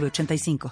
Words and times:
906985. 0.00 0.70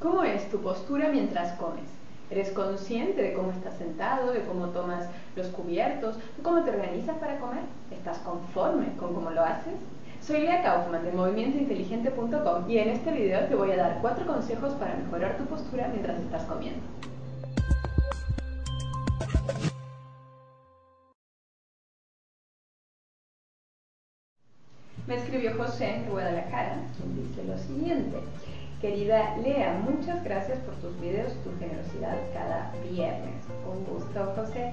¿Cómo 0.00 0.24
es 0.24 0.50
tu 0.50 0.60
postura 0.60 1.08
mientras 1.08 1.56
comes? 1.58 1.84
¿Eres 2.30 2.50
consciente 2.50 3.20
de 3.20 3.34
cómo 3.34 3.52
estás 3.52 3.76
sentado, 3.76 4.32
de 4.32 4.42
cómo 4.44 4.68
tomas 4.68 5.06
los 5.36 5.48
cubiertos, 5.48 6.16
de 6.16 6.42
cómo 6.42 6.64
te 6.64 6.70
organizas 6.70 7.18
para 7.18 7.38
comer? 7.38 7.62
¿Estás 7.90 8.18
conforme 8.18 8.96
con 8.96 9.14
cómo 9.14 9.30
lo 9.30 9.44
haces? 9.44 9.74
Soy 10.20 10.40
Lea 10.40 10.62
Kaufman 10.62 11.04
de 11.04 11.12
movimientointeligente.com 11.12 12.70
y 12.70 12.78
en 12.78 12.88
este 12.90 13.10
video 13.10 13.46
te 13.48 13.54
voy 13.54 13.72
a 13.72 13.76
dar 13.76 13.98
cuatro 14.00 14.26
consejos 14.26 14.72
para 14.74 14.94
mejorar 14.94 15.36
tu 15.36 15.44
postura 15.44 15.88
mientras 15.88 16.18
estás 16.20 16.44
comiendo. 16.44 16.80
Me 25.06 25.16
escribió 25.16 25.54
José 25.56 26.02
de 26.04 26.10
Guadalajara, 26.10 26.76
quien 26.96 27.16
dice 27.16 27.44
lo 27.44 27.58
siguiente. 27.58 28.16
Querida 28.82 29.36
Lea, 29.36 29.80
muchas 29.88 30.24
gracias 30.24 30.58
por 30.58 30.74
tus 30.74 31.00
videos 31.00 31.32
y 31.32 31.48
tu 31.48 31.56
generosidad 31.60 32.16
cada 32.34 32.72
viernes. 32.90 33.46
Con 33.64 33.84
gusto, 33.84 34.32
José. 34.34 34.72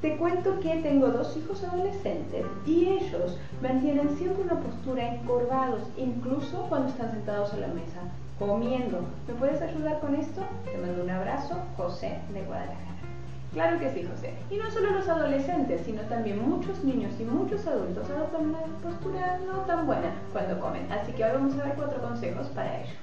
Te 0.00 0.16
cuento 0.16 0.58
que 0.60 0.76
tengo 0.76 1.08
dos 1.08 1.36
hijos 1.36 1.62
adolescentes 1.62 2.46
y 2.64 2.86
ellos 2.86 3.36
mantienen 3.60 4.16
siempre 4.16 4.42
una 4.42 4.58
postura 4.58 5.16
encorvados, 5.16 5.82
incluso 5.98 6.64
cuando 6.70 6.88
están 6.88 7.10
sentados 7.10 7.52
a 7.52 7.58
la 7.58 7.66
mesa, 7.66 8.00
comiendo. 8.38 9.04
¿Me 9.28 9.34
puedes 9.34 9.60
ayudar 9.60 10.00
con 10.00 10.14
esto? 10.14 10.40
Te 10.64 10.78
mando 10.78 11.02
un 11.02 11.10
abrazo, 11.10 11.56
José 11.76 12.16
de 12.32 12.40
Guadalajara. 12.40 12.96
Claro 13.52 13.78
que 13.78 13.90
sí, 13.90 14.02
José. 14.10 14.32
Y 14.50 14.56
no 14.56 14.70
solo 14.70 14.92
los 14.92 15.10
adolescentes, 15.10 15.82
sino 15.84 16.00
también 16.04 16.48
muchos 16.48 16.82
niños 16.84 17.12
y 17.20 17.24
muchos 17.24 17.66
adultos 17.66 18.08
adoptan 18.08 18.46
una 18.46 18.60
postura 18.82 19.40
no 19.46 19.58
tan 19.66 19.84
buena 19.84 20.14
cuando 20.32 20.58
comen. 20.58 20.90
Así 20.90 21.12
que 21.12 21.22
ahora 21.22 21.36
vamos 21.36 21.58
a 21.58 21.64
ver 21.64 21.74
cuatro 21.74 22.00
consejos 22.00 22.46
para 22.54 22.80
ello. 22.80 22.94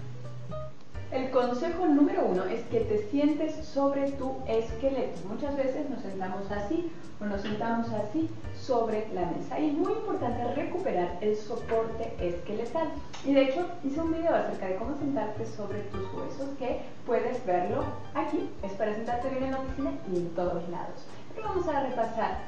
El 1.13 1.29
consejo 1.29 1.85
número 1.85 2.25
uno 2.25 2.43
es 2.45 2.63
que 2.69 2.79
te 2.79 2.97
sientes 3.09 3.53
sobre 3.67 4.11
tu 4.13 4.35
esqueleto. 4.47 5.21
Muchas 5.29 5.55
veces 5.55 5.87
nos 5.87 6.01
sentamos 6.01 6.49
así 6.49 6.91
o 7.21 7.25
nos 7.25 7.41
sentamos 7.41 7.87
así 7.91 8.27
sobre 8.59 9.07
la 9.13 9.27
mesa. 9.27 9.59
Y 9.59 9.69
es 9.69 9.73
muy 9.75 9.93
importante 9.93 10.55
recuperar 10.55 11.19
el 11.21 11.35
soporte 11.35 12.15
esqueletal. 12.19 12.87
Y 13.23 13.35
de 13.35 13.43
hecho 13.43 13.67
hice 13.83 14.01
un 14.01 14.11
video 14.11 14.33
acerca 14.35 14.65
de 14.65 14.75
cómo 14.77 14.97
sentarte 14.97 15.45
sobre 15.45 15.81
tus 15.81 16.01
huesos 16.15 16.49
que 16.57 16.81
puedes 17.05 17.45
verlo 17.45 17.83
aquí. 18.15 18.49
Es 18.63 18.71
para 18.71 18.95
sentarte 18.95 19.29
bien 19.29 19.43
en 19.43 19.51
la 19.51 19.59
oficina 19.59 19.91
y 20.11 20.17
en 20.17 20.29
todos 20.33 20.67
lados. 20.69 21.05
Pero 21.35 21.47
vamos 21.47 21.67
a 21.67 21.79
repasar 21.83 22.39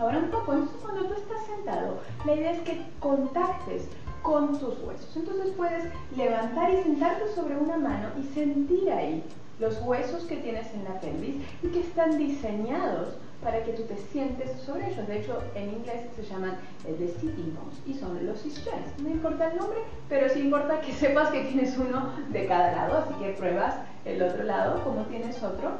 ahora 0.00 0.18
un 0.18 0.30
poco. 0.32 0.54
Entonces 0.54 0.82
cuando 0.82 1.04
tú 1.06 1.14
estás 1.14 1.46
sentado, 1.46 1.98
la 2.26 2.34
idea 2.34 2.50
es 2.50 2.60
que 2.62 2.82
contactes 2.98 3.86
con 4.22 4.58
tus 4.58 4.78
huesos. 4.82 5.16
Entonces 5.16 5.52
puedes 5.56 5.84
levantar 6.16 6.72
y 6.72 6.82
sentarte 6.82 7.32
sobre 7.34 7.56
una 7.56 7.76
mano 7.76 8.08
y 8.18 8.22
sentir 8.34 8.90
ahí 8.90 9.22
los 9.58 9.80
huesos 9.82 10.24
que 10.24 10.36
tienes 10.36 10.72
en 10.74 10.84
la 10.84 11.00
pelvis 11.00 11.36
y 11.62 11.68
que 11.68 11.80
están 11.80 12.18
diseñados 12.18 13.14
para 13.42 13.62
que 13.64 13.72
tú 13.72 13.82
te 13.82 13.96
sientes 13.96 14.50
sobre 14.62 14.90
ellos. 14.90 15.06
De 15.06 15.20
hecho, 15.20 15.42
en 15.54 15.70
inglés 15.70 16.02
se 16.16 16.22
llaman 16.22 16.56
eh, 16.86 16.94
the 16.98 17.08
sitting 17.08 17.56
bones 17.56 17.80
y 17.86 17.94
son 17.94 18.24
los 18.24 18.44
ischias. 18.46 18.76
No 18.98 19.10
importa 19.10 19.50
el 19.50 19.58
nombre, 19.58 19.78
pero 20.08 20.28
sí 20.28 20.40
importa 20.40 20.80
que 20.80 20.92
sepas 20.92 21.30
que 21.30 21.44
tienes 21.44 21.76
uno 21.76 22.12
de 22.30 22.46
cada 22.46 22.72
lado, 22.72 22.98
así 22.98 23.14
que 23.14 23.30
pruebas 23.30 23.74
el 24.04 24.22
otro 24.22 24.44
lado 24.44 24.82
como 24.84 25.02
tienes 25.06 25.42
otro 25.42 25.70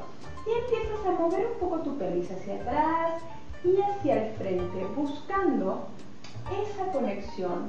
y 0.46 0.58
empiezas 0.58 1.06
a 1.06 1.10
mover 1.12 1.46
un 1.46 1.58
poco 1.58 1.82
tu 1.82 1.96
pelvis 1.98 2.30
hacia 2.30 2.56
atrás 2.56 3.22
y 3.64 3.80
hacia 3.80 4.26
el 4.26 4.34
frente, 4.34 4.84
buscando 4.96 5.86
esa 6.50 6.90
conexión 6.90 7.68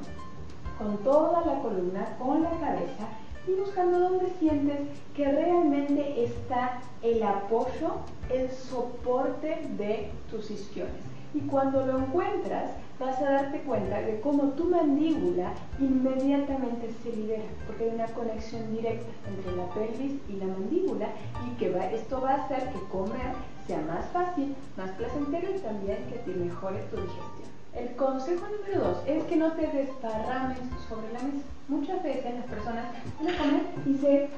con 0.78 0.98
toda 0.98 1.44
la 1.44 1.60
columna, 1.60 2.16
con 2.18 2.42
la 2.42 2.50
cabeza 2.50 3.08
y 3.46 3.52
buscando 3.52 3.98
dónde 3.98 4.32
sientes 4.38 4.78
que 5.14 5.30
realmente 5.30 6.24
está 6.24 6.80
el 7.02 7.22
apoyo, 7.22 7.96
el 8.30 8.50
soporte 8.50 9.66
de 9.76 10.10
tus 10.30 10.50
isquiones. 10.50 10.92
Y 11.34 11.40
cuando 11.40 11.84
lo 11.84 11.98
encuentras, 11.98 12.70
vas 12.98 13.20
a 13.20 13.30
darte 13.30 13.60
cuenta 13.62 14.00
de 14.00 14.20
cómo 14.20 14.50
tu 14.50 14.64
mandíbula 14.64 15.52
inmediatamente 15.80 16.90
se 17.02 17.10
libera, 17.10 17.42
porque 17.66 17.84
hay 17.84 17.90
una 17.90 18.06
conexión 18.06 18.74
directa 18.74 19.10
entre 19.28 19.56
la 19.56 19.66
pelvis 19.70 20.20
y 20.28 20.32
la 20.34 20.46
mandíbula 20.46 21.08
y 21.44 21.56
que 21.56 21.76
esto 21.92 22.20
va 22.20 22.30
a 22.30 22.44
hacer 22.44 22.70
que 22.72 22.78
comer 22.90 23.34
sea 23.66 23.80
más 23.80 24.06
fácil, 24.10 24.54
más 24.76 24.90
placentero 24.92 25.50
y 25.54 25.58
también 25.58 25.98
que 26.08 26.18
te 26.18 26.38
mejore 26.38 26.78
tu 26.90 26.96
digestión. 26.96 27.53
El 27.76 27.96
consejo 27.96 28.46
número 28.46 28.88
dos 28.88 28.98
es 29.06 29.24
que 29.24 29.36
no 29.36 29.52
te 29.52 29.66
desparrames 29.66 30.58
sobre 30.88 31.12
la 31.12 31.20
mesa. 31.20 31.44
Muchas 31.66 32.02
veces 32.04 32.34
las 32.34 32.44
personas 32.46 32.84
van 33.18 33.34
a 33.34 33.38
comer 33.38 33.62
y 33.84 33.98
se 33.98 34.28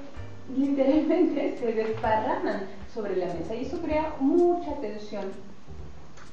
literalmente 0.57 1.57
se 1.61 1.73
desparraman 1.73 2.63
sobre 2.95 3.17
la 3.17 3.27
mesa 3.27 3.55
y 3.55 3.67
eso 3.67 3.79
crea 3.83 4.15
mucha 4.21 4.75
tensión 4.77 5.25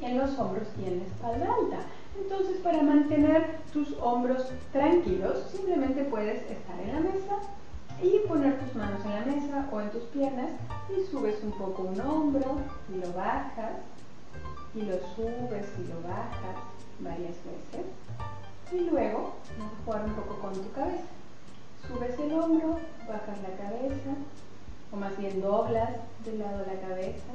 en 0.02 0.18
los 0.18 0.38
hombros 0.40 0.68
y 0.81 0.86
en 0.86 1.00
la 1.00 1.06
espalda 1.06 1.53
alta. 1.53 1.80
Entonces, 2.18 2.58
para 2.62 2.81
mantener 2.81 3.58
tus 3.74 3.97
hombros 4.00 4.52
tranquilos, 4.72 5.46
simplemente 5.52 6.06
puedes 6.06 6.42
estar 6.50 6.80
en 6.80 6.94
la 6.94 7.00
mesa 7.02 7.36
y 8.02 8.19
poner 8.28 8.59
tus 8.59 8.75
manos 8.75 9.03
en 9.06 9.12
la 9.12 9.25
mesa 9.25 9.69
o 9.72 9.81
en 9.81 9.90
tus 9.90 10.03
piernas 10.03 10.52
y 10.90 11.03
subes 11.12 11.44
un 11.44 11.52
poco 11.52 11.84
un 11.84 12.00
hombro 12.00 12.59
y 12.94 13.00
lo 13.00 13.12
bajas 13.13 13.74
y 14.75 14.81
lo 14.84 14.96
subes 15.16 15.68
y 15.80 15.88
lo 15.88 16.08
bajas 16.08 16.73
varias 17.00 17.36
veces. 17.44 17.86
Y 18.72 18.90
luego 18.90 19.36
vamos 19.58 19.74
a 19.74 19.86
jugar 19.86 20.06
un 20.06 20.14
poco 20.14 20.40
con 20.40 20.54
tu 20.54 20.72
cabeza. 20.72 21.04
Subes 21.88 22.18
el 22.20 22.34
hombro, 22.34 22.80
bajas 23.08 23.42
la 23.42 23.58
cabeza, 23.58 24.16
o 24.92 24.96
más 24.96 25.18
bien 25.18 25.42
doblas 25.42 25.92
del 26.26 26.40
lado 26.40 26.59
de 26.59 26.74
la 26.74 26.81
cabeza. 26.81 27.34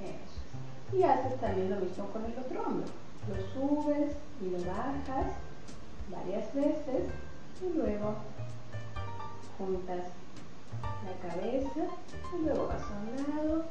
Eso. 0.00 0.96
Y 0.96 1.02
haces 1.02 1.40
también 1.40 1.70
lo 1.70 1.76
mismo 1.76 2.06
con 2.06 2.24
el 2.24 2.38
otro 2.38 2.62
hombro. 2.62 2.88
Lo 3.28 3.36
subes 3.52 4.16
y 4.40 4.50
lo 4.50 4.58
bajas 4.58 5.32
varias 6.10 6.54
veces 6.54 7.08
y 7.62 7.76
luego 7.76 8.14
juntas 9.58 10.06
la 11.04 11.28
cabeza 11.28 11.80
y 12.34 12.44
luego 12.44 12.68
vas 12.68 12.82
a 12.82 12.98
un 12.98 13.36
lado 13.36 13.64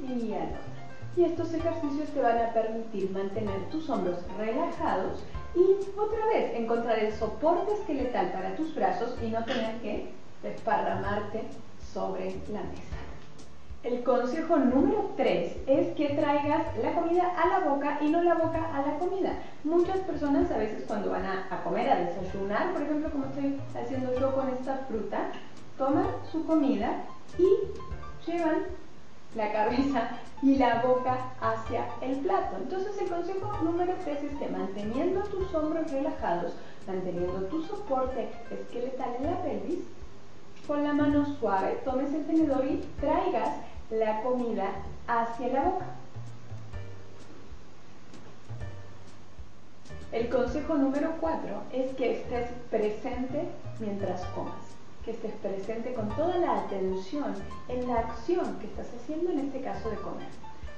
y 0.00 0.32
al 0.32 0.48
otro. 0.48 0.83
Y 1.16 1.24
estos 1.24 1.54
ejercicios 1.54 2.08
te 2.08 2.20
van 2.20 2.38
a 2.38 2.52
permitir 2.52 3.10
mantener 3.10 3.68
tus 3.70 3.88
hombros 3.88 4.18
relajados 4.36 5.22
y 5.54 5.98
otra 5.98 6.26
vez 6.26 6.54
encontrar 6.56 6.98
el 6.98 7.12
soporte 7.12 7.72
esqueletal 7.72 8.32
para 8.32 8.56
tus 8.56 8.74
brazos 8.74 9.16
y 9.22 9.28
no 9.28 9.44
tener 9.44 9.76
que 9.80 10.10
desparramarte 10.42 11.42
sobre 11.92 12.30
la 12.50 12.62
mesa. 12.62 13.04
El 13.84 14.02
consejo 14.02 14.56
número 14.56 15.10
3 15.16 15.56
es 15.66 15.94
que 15.94 16.14
traigas 16.14 16.66
la 16.82 16.94
comida 16.94 17.30
a 17.36 17.46
la 17.46 17.68
boca 17.68 17.98
y 18.00 18.08
no 18.08 18.22
la 18.22 18.34
boca 18.34 18.74
a 18.74 18.80
la 18.80 18.98
comida. 18.98 19.38
Muchas 19.62 19.98
personas 19.98 20.50
a 20.50 20.56
veces 20.56 20.84
cuando 20.86 21.10
van 21.10 21.26
a, 21.26 21.46
a 21.50 21.62
comer, 21.62 21.90
a 21.90 22.00
desayunar, 22.00 22.72
por 22.72 22.82
ejemplo 22.82 23.10
como 23.10 23.26
estoy 23.26 23.60
haciendo 23.78 24.18
yo 24.18 24.34
con 24.34 24.48
esta 24.48 24.78
fruta, 24.88 25.32
toman 25.76 26.06
su 26.32 26.46
comida 26.46 27.04
y 27.38 28.30
llevan 28.30 28.64
la 29.34 29.52
cabeza 29.52 30.10
y 30.42 30.56
la 30.56 30.82
boca 30.82 31.30
hacia 31.40 31.86
el 32.00 32.16
plato. 32.18 32.56
Entonces 32.58 32.96
el 33.00 33.08
consejo 33.08 33.58
número 33.62 33.94
3 34.04 34.22
es 34.22 34.38
que 34.38 34.48
manteniendo 34.48 35.22
tus 35.24 35.52
hombros 35.54 35.90
relajados, 35.90 36.52
manteniendo 36.86 37.46
tu 37.46 37.62
soporte 37.64 38.28
esqueletal 38.50 39.16
en 39.18 39.30
la 39.30 39.42
pelvis, 39.42 39.80
con 40.66 40.82
la 40.82 40.92
mano 40.92 41.26
suave 41.38 41.80
tomes 41.84 42.12
el 42.14 42.24
tenedor 42.26 42.64
y 42.64 42.82
traigas 43.00 43.56
la 43.90 44.22
comida 44.22 44.68
hacia 45.06 45.48
la 45.48 45.62
boca. 45.62 45.86
El 50.12 50.28
consejo 50.28 50.76
número 50.76 51.12
4 51.20 51.62
es 51.72 51.92
que 51.96 52.20
estés 52.20 52.48
presente 52.70 53.48
mientras 53.80 54.24
comas 54.26 54.74
que 55.04 55.12
estés 55.12 55.32
presente 55.42 55.92
con 55.94 56.08
toda 56.10 56.36
la 56.38 56.60
atención 56.60 57.34
en 57.68 57.86
la 57.88 58.00
acción 58.00 58.58
que 58.58 58.66
estás 58.66 58.86
haciendo, 58.94 59.30
en 59.30 59.40
este 59.40 59.60
caso 59.60 59.90
de 59.90 59.96
comer. 59.96 60.28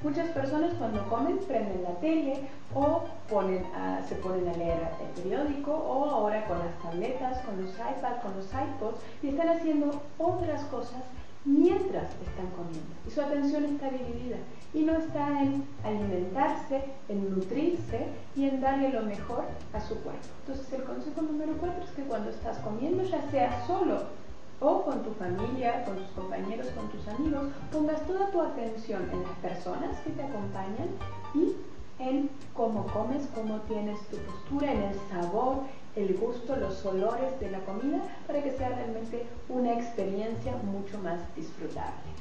Muchas 0.02 0.28
personas 0.28 0.74
cuando 0.74 1.08
comen 1.08 1.38
prenden 1.38 1.82
la 1.82 1.94
tele 2.00 2.48
o 2.74 3.04
se 4.06 4.14
ponen 4.16 4.48
a 4.48 4.56
leer 4.56 4.78
el 5.00 5.22
periódico 5.22 5.72
o 5.72 6.10
ahora 6.10 6.46
con 6.46 6.58
las 6.58 6.78
tabletas, 6.82 7.38
con 7.40 7.62
los 7.62 7.70
iPads, 7.72 8.22
con 8.22 8.36
los 8.36 8.46
iPods 8.46 9.00
y 9.22 9.28
están 9.28 9.48
haciendo 9.48 10.00
otras 10.18 10.62
cosas 10.64 11.02
mientras 11.46 12.10
están 12.10 12.50
comiendo. 12.56 12.92
Y 13.06 13.10
su 13.10 13.22
atención 13.22 13.64
está 13.64 13.88
dividida 13.90 14.36
y 14.74 14.82
no 14.82 14.92
está 14.92 15.42
en 15.42 15.64
alimentarse, 15.84 16.82
en 17.08 17.30
nutrirse 17.30 18.08
y 18.34 18.48
en 18.48 18.60
darle 18.60 18.90
lo 18.90 19.02
mejor 19.02 19.44
a 19.72 19.80
su 19.80 19.94
cuerpo. 20.02 20.26
Entonces 20.40 20.72
el 20.72 20.84
consejo 20.84 21.22
número 21.22 21.52
cuatro 21.58 21.84
es 21.84 21.90
que 21.92 22.02
cuando 22.02 22.30
estás 22.30 22.58
comiendo, 22.58 23.04
ya 23.04 23.22
sea 23.30 23.64
solo 23.66 24.02
o 24.60 24.82
con 24.82 25.02
tu 25.02 25.12
familia, 25.12 25.84
con 25.84 25.96
tus 25.96 26.08
compañeros, 26.08 26.66
con 26.68 26.88
tus 26.88 27.06
amigos, 27.08 27.44
pongas 27.72 28.00
toda 28.06 28.30
tu 28.30 28.40
atención 28.40 29.02
en 29.12 29.22
las 29.22 29.38
personas 29.42 29.98
que 30.00 30.10
te 30.10 30.22
acompañan 30.22 30.88
y 31.34 31.54
en 31.98 32.28
cómo 32.54 32.86
comes, 32.86 33.28
cómo 33.34 33.60
tienes 33.62 33.98
tu 34.08 34.16
postura, 34.18 34.72
en 34.72 34.82
el 34.82 34.94
sabor, 35.10 35.60
el 35.96 36.14
gusto, 36.14 36.56
los 36.56 36.84
olores 36.84 37.40
de 37.40 37.50
la 37.50 37.60
comida, 37.60 38.02
para 38.26 38.42
que 38.42 38.52
sea 38.52 38.68
realmente 38.68 39.24
una 39.48 39.72
experiencia 39.72 40.52
mucho 40.62 40.98
más 40.98 41.20
disfrutable. 41.34 42.16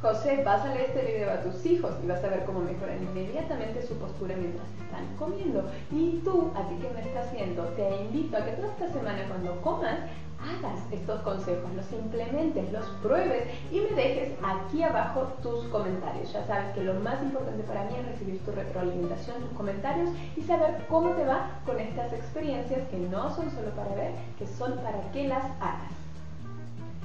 José, 0.00 0.42
pásale 0.44 0.86
este 0.86 1.02
video 1.02 1.32
a 1.32 1.42
tus 1.42 1.64
hijos 1.64 1.94
y 2.02 2.06
vas 2.06 2.22
a 2.22 2.28
ver 2.28 2.44
cómo 2.44 2.60
mejoran 2.60 3.02
inmediatamente 3.02 3.86
su 3.86 3.94
postura 3.94 4.36
mientras 4.36 4.68
están 4.68 5.06
comiendo. 5.16 5.64
Y 5.90 6.20
tú, 6.24 6.52
a 6.54 6.68
ti 6.68 6.74
que 6.76 6.90
me 6.90 7.00
estás 7.00 7.32
viendo, 7.32 7.64
te 7.68 8.02
invito 8.02 8.36
a 8.36 8.44
que 8.44 8.52
toda 8.52 8.68
esta 8.68 8.92
semana 8.92 9.26
cuando 9.28 9.60
comas 9.62 9.98
hagas 10.40 10.80
estos 10.90 11.20
consejos, 11.22 11.72
los 11.74 11.92
implementes, 11.92 12.72
los 12.72 12.84
pruebes 13.02 13.48
y 13.70 13.80
me 13.80 13.90
dejes 13.90 14.32
aquí 14.42 14.82
abajo 14.82 15.22
tus 15.42 15.64
comentarios. 15.68 16.32
Ya 16.32 16.46
sabes 16.46 16.74
que 16.74 16.84
lo 16.84 16.94
más 16.94 17.22
importante 17.22 17.62
para 17.64 17.84
mí 17.84 17.94
es 17.98 18.06
recibir 18.06 18.44
tu 18.44 18.52
retroalimentación, 18.52 19.42
tus 19.42 19.56
comentarios 19.56 20.10
y 20.36 20.42
saber 20.42 20.86
cómo 20.88 21.10
te 21.10 21.24
va 21.24 21.60
con 21.64 21.78
estas 21.78 22.12
experiencias 22.12 22.88
que 22.88 22.98
no 22.98 23.34
son 23.34 23.50
solo 23.50 23.70
para 23.70 23.94
ver, 23.94 24.12
que 24.38 24.46
son 24.46 24.76
para 24.76 25.00
que 25.12 25.28
las 25.28 25.44
hagas. 25.60 26.05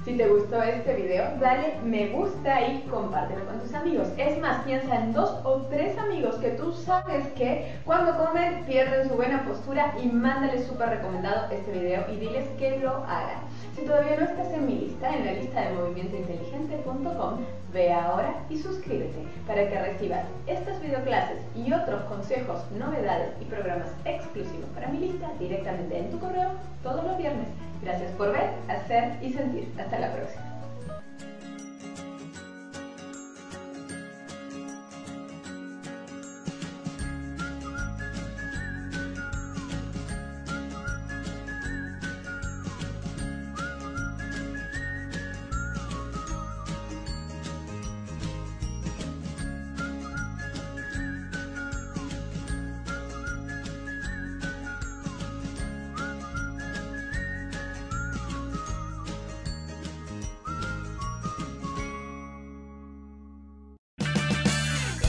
Si 0.04 0.16
te 0.16 0.26
gustó 0.26 0.60
este 0.60 0.94
video, 0.94 1.38
dale 1.38 1.74
me 1.84 2.08
gusta 2.08 2.60
y 2.66 2.80
compártelo 2.90 3.46
con 3.46 3.60
tus 3.60 3.72
amigos. 3.72 4.08
Es 4.16 4.36
más, 4.40 4.64
piensa 4.64 4.96
en 4.96 5.12
dos 5.12 5.30
o 5.44 5.62
tres 5.70 5.96
amigos 5.96 6.34
que 6.36 6.50
tú 6.50 6.72
sabes 6.72 7.24
que 7.36 7.76
cuando 7.84 8.16
comen 8.16 8.64
pierden 8.64 9.08
su 9.08 9.14
buena 9.14 9.44
postura 9.44 9.94
y 10.02 10.08
mándale 10.08 10.60
súper 10.64 10.88
recomendado 10.88 11.48
este 11.52 11.70
video 11.70 12.04
y 12.10 12.16
diles 12.16 12.48
que 12.58 12.80
lo 12.80 12.96
hagan. 13.04 13.42
Si 13.76 13.82
todavía 13.82 14.16
no 14.16 14.24
estás 14.24 14.52
en 14.52 14.66
mi 14.66 14.74
lista, 14.80 15.14
en 15.14 15.24
la 15.24 15.32
lista 15.34 15.60
de 15.60 15.74
movimientointeligente.com, 15.74 17.38
ve 17.72 17.92
ahora 17.92 18.34
y 18.50 18.58
suscríbete 18.58 19.24
para 19.46 19.68
que 19.68 19.80
recibas 19.80 20.26
estas 20.48 20.82
videoclases 20.82 21.38
y 21.54 21.72
otros 21.72 22.02
consejos, 22.02 22.60
novedades 22.72 23.34
y 23.40 23.44
programas 23.44 23.92
exclusivos 24.04 24.68
para 24.74 24.88
mi 24.88 24.98
lista 24.98 25.30
directamente 25.38 25.96
en 25.96 26.10
tu 26.10 26.18
correo 26.18 26.50
todos 26.82 27.04
los 27.04 27.16
viernes. 27.18 27.46
Gracias 27.82 28.12
por 28.12 28.30
ver, 28.30 28.50
hacer 28.68 29.08
y 29.20 29.32
sentir. 29.32 29.68
Hasta 29.76 29.98
la 29.98 30.12
próxima. 30.12 30.41